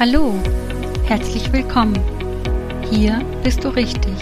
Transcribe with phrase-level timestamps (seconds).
[0.00, 0.32] Hallo,
[1.06, 1.98] herzlich willkommen.
[2.88, 4.14] Hier bist du richtig.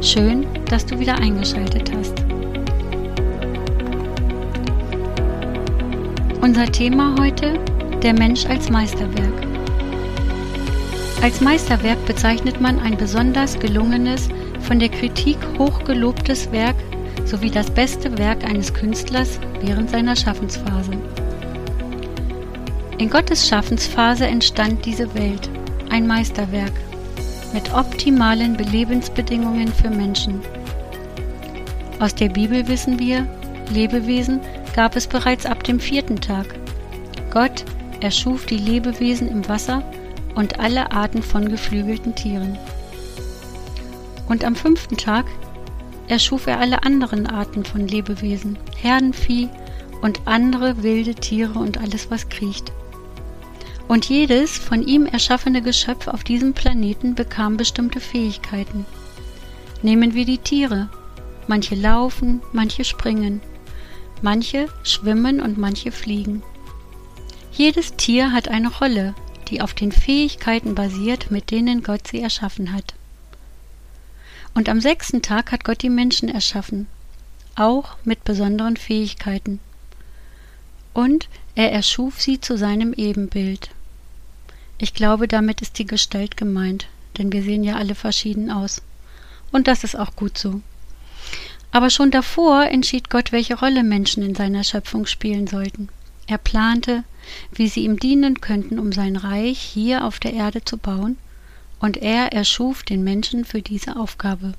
[0.00, 2.14] Schön, dass du wieder eingeschaltet hast.
[6.40, 7.58] Unser Thema heute,
[8.00, 9.44] der Mensch als Meisterwerk.
[11.20, 14.28] Als Meisterwerk bezeichnet man ein besonders gelungenes,
[14.60, 16.76] von der Kritik hochgelobtes Werk
[17.24, 20.92] sowie das beste Werk eines Künstlers während seiner Schaffensphase.
[23.00, 25.48] In Gottes Schaffensphase entstand diese Welt,
[25.88, 26.74] ein Meisterwerk,
[27.54, 30.42] mit optimalen Belebensbedingungen für Menschen.
[31.98, 33.26] Aus der Bibel wissen wir,
[33.72, 34.40] Lebewesen
[34.76, 36.44] gab es bereits ab dem vierten Tag.
[37.30, 37.64] Gott
[38.02, 39.82] erschuf die Lebewesen im Wasser
[40.34, 42.58] und alle Arten von geflügelten Tieren.
[44.28, 45.24] Und am fünften Tag
[46.08, 49.48] erschuf er alle anderen Arten von Lebewesen, Herdenvieh
[50.02, 52.70] und andere wilde Tiere und alles, was kriecht.
[53.90, 58.86] Und jedes von ihm erschaffene Geschöpf auf diesem Planeten bekam bestimmte Fähigkeiten.
[59.82, 60.88] Nehmen wir die Tiere.
[61.48, 63.40] Manche laufen, manche springen,
[64.22, 66.44] manche schwimmen und manche fliegen.
[67.50, 69.12] Jedes Tier hat eine Rolle,
[69.48, 72.94] die auf den Fähigkeiten basiert, mit denen Gott sie erschaffen hat.
[74.54, 76.86] Und am sechsten Tag hat Gott die Menschen erschaffen,
[77.56, 79.58] auch mit besonderen Fähigkeiten.
[80.94, 83.70] Und er erschuf sie zu seinem Ebenbild.
[84.82, 86.86] Ich glaube, damit ist die Gestalt gemeint,
[87.18, 88.80] denn wir sehen ja alle verschieden aus.
[89.52, 90.62] Und das ist auch gut so.
[91.70, 95.90] Aber schon davor entschied Gott, welche Rolle Menschen in seiner Schöpfung spielen sollten.
[96.26, 97.04] Er plante,
[97.52, 101.18] wie sie ihm dienen könnten, um sein Reich hier auf der Erde zu bauen,
[101.78, 104.54] und er erschuf den Menschen für diese Aufgabe.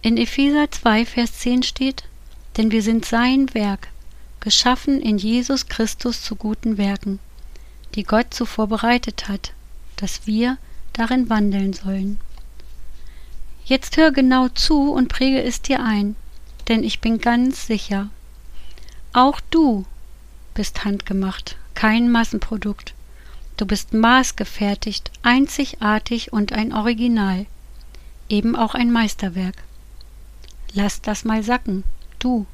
[0.00, 2.04] In Epheser 2, Vers 10 steht,
[2.56, 3.88] denn wir sind sein Werk,
[4.40, 7.18] geschaffen in Jesus Christus zu guten Werken,
[7.94, 9.52] die Gott zuvor bereitet hat,
[9.96, 10.58] dass wir
[10.92, 12.18] darin wandeln sollen.
[13.64, 16.16] Jetzt hör genau zu und präge es dir ein,
[16.68, 18.08] denn ich bin ganz sicher,
[19.12, 19.84] auch du
[20.54, 22.94] bist handgemacht, kein Massenprodukt.
[23.56, 27.46] Du bist maßgefertigt, einzigartig und ein Original,
[28.28, 29.62] eben auch ein Meisterwerk.
[30.72, 31.84] Lass das mal sacken,
[32.18, 32.46] du,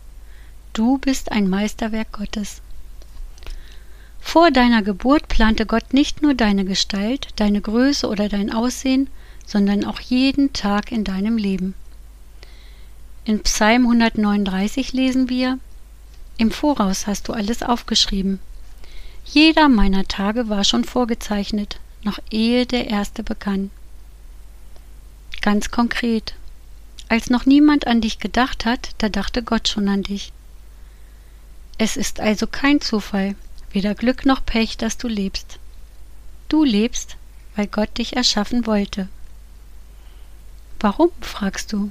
[0.73, 2.61] du bist ein Meisterwerk Gottes.
[4.29, 9.09] Vor deiner Geburt plante Gott nicht nur deine Gestalt, deine Größe oder dein Aussehen,
[9.47, 11.73] sondern auch jeden Tag in deinem Leben.
[13.25, 15.59] In Psalm 139 lesen wir
[16.37, 18.39] Im Voraus hast du alles aufgeschrieben.
[19.25, 23.71] Jeder meiner Tage war schon vorgezeichnet, noch ehe der erste begann.
[25.41, 26.35] Ganz konkret.
[27.09, 30.33] Als noch niemand an dich gedacht hat, da dachte Gott schon an dich.
[31.79, 33.35] Es ist also kein Zufall,
[33.73, 35.59] Weder Glück noch Pech, dass du lebst.
[36.49, 37.17] Du lebst,
[37.55, 39.09] weil Gott dich erschaffen wollte.
[40.81, 41.91] Warum, fragst du?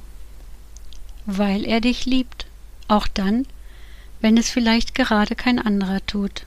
[1.25, 2.47] Weil er dich liebt,
[2.87, 3.45] auch dann,
[4.21, 6.45] wenn es vielleicht gerade kein anderer tut.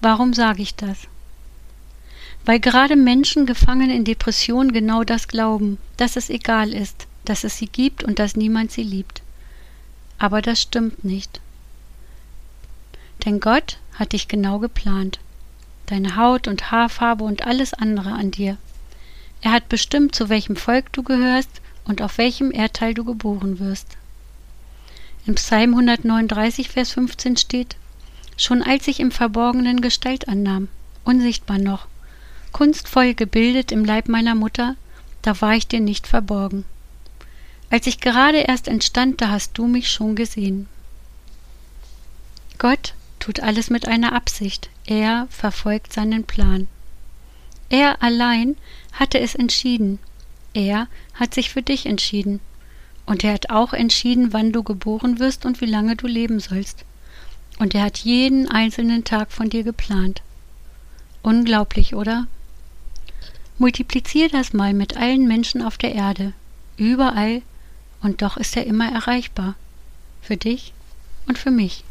[0.00, 0.98] Warum sage ich das?
[2.44, 7.58] Weil gerade Menschen gefangen in Depressionen genau das glauben, dass es egal ist, dass es
[7.58, 9.22] sie gibt und dass niemand sie liebt.
[10.18, 11.40] Aber das stimmt nicht.
[13.24, 15.18] Denn Gott hat dich genau geplant.
[15.86, 18.56] Deine Haut und Haarfarbe und alles andere an dir.
[19.42, 23.96] Er hat bestimmt, zu welchem Volk du gehörst und auf welchem Erdteil du geboren wirst.
[25.26, 27.76] Im Psalm 139, Vers 15 steht,
[28.36, 30.68] Schon als ich im Verborgenen Gestalt annahm,
[31.04, 31.86] unsichtbar noch,
[32.52, 34.76] kunstvoll gebildet im Leib meiner Mutter,
[35.22, 36.64] da war ich dir nicht verborgen.
[37.68, 40.68] Als ich gerade erst entstand, da hast du mich schon gesehen.
[42.58, 44.70] Gott tut alles mit einer Absicht.
[44.86, 46.66] Er verfolgt seinen Plan.
[47.68, 48.56] Er allein
[48.92, 50.00] hatte es entschieden.
[50.52, 52.40] Er hat sich für dich entschieden.
[53.06, 56.84] Und er hat auch entschieden, wann du geboren wirst und wie lange du leben sollst.
[57.58, 60.22] Und er hat jeden einzelnen Tag von dir geplant.
[61.22, 62.26] Unglaublich, oder?
[63.58, 66.32] Multiplizier das mal mit allen Menschen auf der Erde,
[66.78, 67.42] überall,
[68.00, 69.54] und doch ist er immer erreichbar.
[70.22, 70.72] Für dich
[71.26, 71.84] und für mich.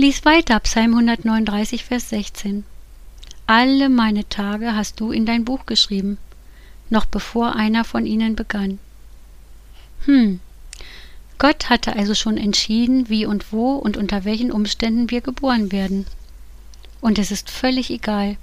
[0.00, 2.62] Lies weiter, Psalm 139, Vers 16.
[3.48, 6.18] Alle meine Tage hast du in dein Buch geschrieben,
[6.88, 8.78] noch bevor einer von ihnen begann.
[10.04, 10.38] Hm.
[11.38, 16.06] Gott hatte also schon entschieden, wie und wo und unter welchen Umständen wir geboren werden.
[17.00, 18.36] Und es ist völlig egal,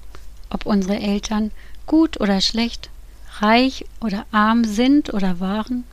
[0.50, 1.52] ob unsere Eltern
[1.86, 2.90] gut oder schlecht,
[3.40, 5.86] reich oder arm sind oder waren.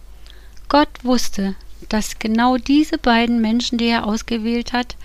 [0.69, 1.55] Gott wusste,
[1.89, 4.97] dass genau diese beiden Menschen, die er ausgewählt hat,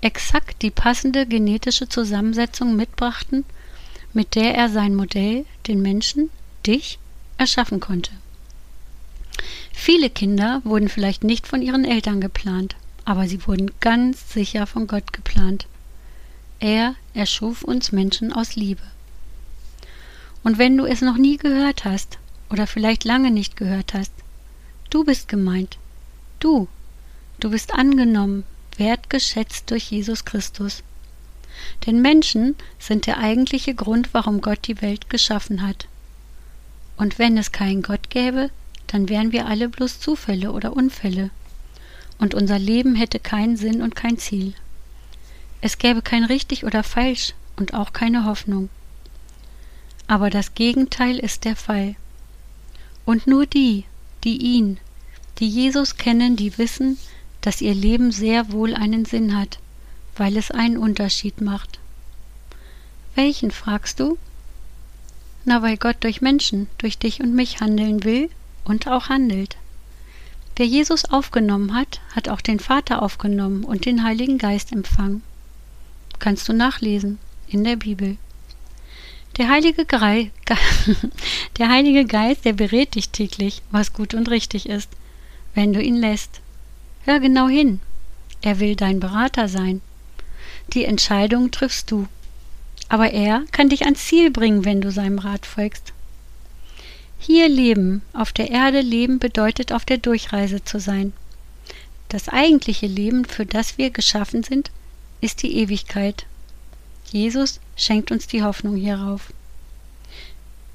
[0.00, 3.44] exakt die passende genetische Zusammensetzung mitbrachten,
[4.12, 6.30] mit der er sein Modell, den Menschen,
[6.66, 6.98] dich,
[7.36, 8.10] erschaffen konnte.
[9.72, 14.86] Viele Kinder wurden vielleicht nicht von ihren Eltern geplant, aber sie wurden ganz sicher von
[14.86, 15.66] Gott geplant.
[16.60, 18.82] Er erschuf uns Menschen aus Liebe.
[20.42, 22.18] Und wenn du es noch nie gehört hast
[22.50, 24.12] oder vielleicht lange nicht gehört hast,
[24.90, 25.78] du bist gemeint.
[26.40, 26.68] Du.
[27.40, 28.44] Du bist angenommen,
[28.78, 30.82] wertgeschätzt durch Jesus Christus.
[31.86, 35.88] Denn Menschen sind der eigentliche Grund, warum Gott die Welt geschaffen hat.
[36.96, 38.50] Und wenn es keinen Gott gäbe,
[38.86, 41.30] dann wären wir alle bloß Zufälle oder Unfälle.
[42.18, 44.54] Und unser Leben hätte keinen Sinn und kein Ziel.
[45.60, 48.68] Es gäbe kein richtig oder falsch und auch keine Hoffnung.
[50.06, 51.96] Aber das Gegenteil ist der Fall.
[53.04, 53.84] Und nur die,
[54.24, 54.78] die ihn,
[55.38, 56.98] die Jesus kennen, die wissen,
[57.40, 59.58] dass ihr Leben sehr wohl einen Sinn hat,
[60.16, 61.78] weil es einen Unterschied macht.
[63.14, 64.18] Welchen fragst du?
[65.44, 68.28] Na, weil Gott durch Menschen, durch dich und mich handeln will
[68.64, 69.56] und auch handelt.
[70.56, 75.22] Wer Jesus aufgenommen hat, hat auch den Vater aufgenommen und den Heiligen Geist empfangen
[76.18, 77.18] kannst du nachlesen
[77.48, 78.16] in der Bibel.
[79.36, 80.32] Der Heilige, Grei,
[81.58, 84.90] der Heilige Geist, der berät dich täglich, was gut und richtig ist,
[85.54, 86.40] wenn du ihn lässt.
[87.08, 87.80] Hör genau hin.
[88.42, 89.80] Er will dein Berater sein.
[90.74, 92.06] Die Entscheidung triffst du.
[92.90, 95.94] Aber er kann dich ans Ziel bringen, wenn du seinem Rat folgst.
[97.18, 101.14] Hier leben, auf der Erde leben bedeutet auf der Durchreise zu sein.
[102.10, 104.70] Das eigentliche Leben, für das wir geschaffen sind,
[105.22, 106.26] ist die Ewigkeit.
[107.10, 109.32] Jesus schenkt uns die Hoffnung hierauf.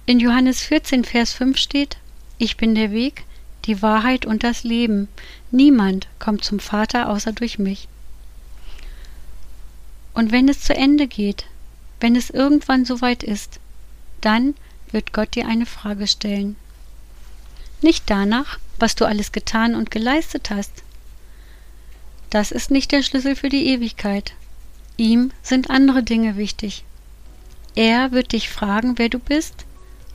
[0.08, 1.98] In Johannes 14, Vers 5 steht,
[2.40, 3.24] Ich bin der Weg,
[3.66, 5.08] die Wahrheit und das Leben.
[5.52, 7.88] Niemand kommt zum Vater außer durch mich.
[10.14, 11.46] Und wenn es zu Ende geht,
[12.00, 13.60] wenn es irgendwann soweit ist,
[14.22, 14.56] dann
[14.92, 16.56] wird Gott dir eine Frage stellen.
[17.82, 20.84] Nicht danach, was du alles getan und geleistet hast,
[22.30, 24.34] das ist nicht der Schlüssel für die Ewigkeit.
[24.98, 26.84] Ihm sind andere Dinge wichtig.
[27.76, 29.66] Er wird dich fragen, wer du bist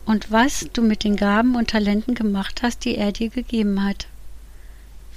[0.08, 4.06] und was du mit den Gaben und Talenten gemacht hast, die er dir gegeben hat.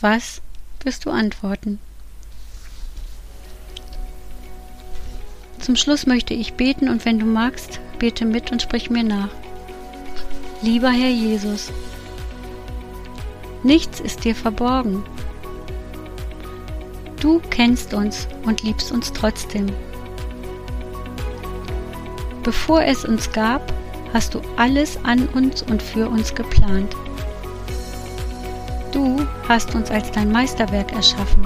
[0.01, 0.41] Was
[0.83, 1.79] wirst du antworten?
[5.59, 9.29] Zum Schluss möchte ich beten und wenn du magst, bete mit und sprich mir nach.
[10.61, 11.71] Lieber Herr Jesus,
[13.63, 15.05] nichts ist dir verborgen.
[17.21, 19.67] Du kennst uns und liebst uns trotzdem.
[22.43, 23.71] Bevor es uns gab,
[24.13, 26.95] hast du alles an uns und für uns geplant.
[28.91, 31.45] Du hast uns als dein Meisterwerk erschaffen.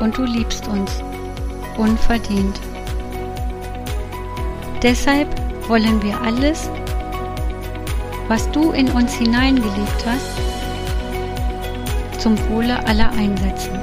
[0.00, 1.02] Und du liebst uns
[1.76, 2.58] unverdient.
[4.82, 5.28] Deshalb
[5.68, 6.70] wollen wir alles,
[8.28, 10.40] was du in uns hineingelegt hast,
[12.20, 13.78] zum Wohle aller einsetzen.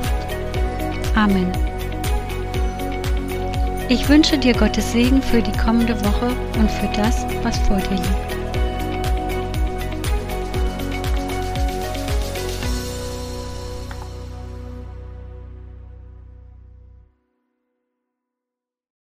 [1.16, 1.67] Amen.
[3.90, 6.28] Ich wünsche dir Gottes Segen für die kommende Woche
[6.60, 8.37] und für das, was vor dir liegt.